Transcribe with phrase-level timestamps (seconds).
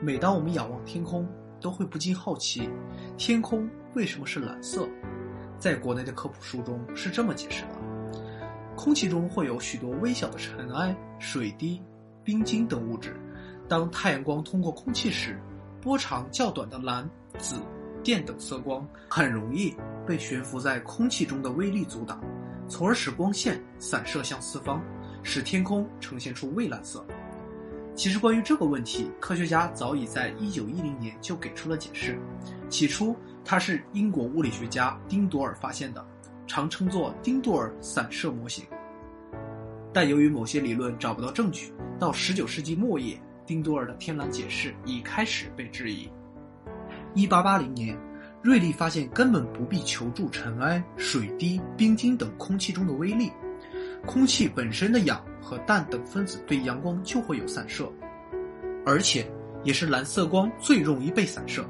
[0.00, 1.26] 每当我们仰望天空，
[1.60, 2.70] 都会不禁好奇，
[3.16, 4.88] 天空为什么是蓝色？
[5.58, 8.24] 在国内的科普书中是这么解释的：
[8.76, 11.82] 空气中会有许多微小的尘埃、水滴、
[12.22, 13.16] 冰晶等物质，
[13.68, 15.36] 当太阳光通过空气时，
[15.82, 17.56] 波长较短的蓝、紫、
[18.04, 19.74] 靛等色光很容易
[20.06, 22.22] 被悬浮在空气中的微粒阻挡，
[22.68, 24.80] 从而使光线散射向四方，
[25.24, 27.04] 使天空呈现出蔚蓝色。
[27.98, 32.16] 其实，关于这个问题，科学家早已在1910年就给出了解释。
[32.68, 36.06] 起初，它是英国物理学家丁多尔发现的，
[36.46, 38.64] 常称作丁多尔散射模型。
[39.92, 46.08] 但由于某些理论找不到证据，到19世纪末叶，丁多尔的天蓝解释已开始被质疑。
[47.16, 47.98] 1880年，
[48.40, 53.28] 瑞利发现根本不必求助尘埃、水滴、冰晶等空气中的微粒。
[54.06, 57.90] 空气本身的氧和氮等分子对阳光就会有散射，
[58.84, 59.26] 而且
[59.64, 61.64] 也是蓝色光最容易被散射，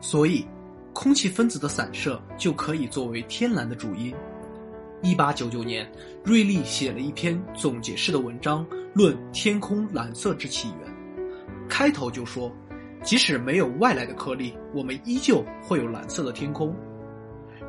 [0.00, 0.46] 所以
[0.92, 4.14] 空气分子的散射就可以作为天蓝的主因。
[5.02, 5.90] 一八九九年，
[6.24, 10.94] 瑞利写了一篇总结式的文章，论天空蓝色之起源。
[11.68, 12.50] 开头就说，
[13.02, 16.74] 即使没有外来的颗粒，我们依旧会有蓝色的天空。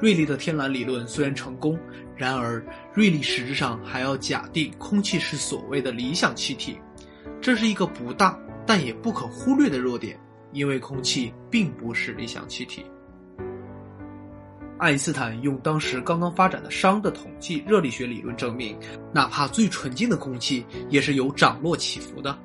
[0.00, 1.78] 瑞利的天蓝理论虽然成功，
[2.16, 6.78] 然而瑞利实质上还要假定空气是所谓的理想气体，
[7.40, 10.18] 这是一个不大但也不可忽略的弱点，
[10.52, 12.84] 因为空气并不是理想气体。
[14.76, 18.76] 爱因斯坦用当时刚刚发展的熵的统计热力学理论证明，
[19.12, 22.36] 哪怕最纯净的空气也是有涨落起伏的，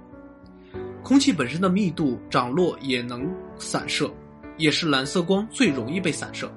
[1.04, 4.12] 空气本身的密度涨落也能散射，
[4.58, 6.50] 也是蓝色光最容易被散射。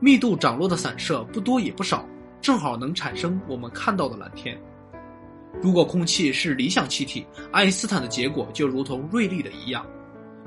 [0.00, 2.04] 密度涨落的散射不多也不少，
[2.40, 4.58] 正好能产生我们看到的蓝天。
[5.60, 9.84] 如果空气是理想气体，爱因斯坦的结果就如同瑞利的一样。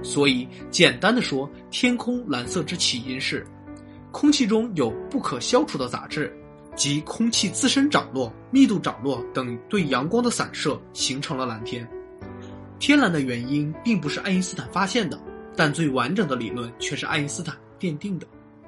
[0.03, 3.45] 所以，简单的说，天空蓝色之起因是
[4.12, 6.36] 空气中有不可消除的杂质，
[6.75, 11.88] 即空气自身涨落、密度涨落等对阳光的散射形成了蓝天。
[12.80, 15.22] 天蓝的原因并不是爱因斯坦发现的，
[15.56, 18.25] 但最完整的理论却是爱因斯坦奠定的。